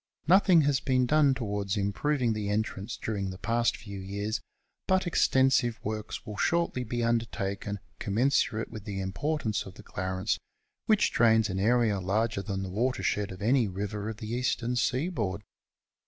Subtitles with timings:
[0.27, 4.41] Nothing has been done towards improving the entrance during the past few years,
[4.87, 10.39] bat extensive works will shortly be undertaken commensurate with the imj)ortance of the Clarence,
[10.87, 15.43] which drains an area larger than the watershed of any river of the eastern seaboard.